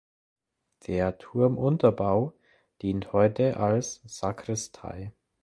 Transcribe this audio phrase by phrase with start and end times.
[0.87, 2.33] Der Turmunterbau
[2.81, 5.11] dient heute als Sakristei.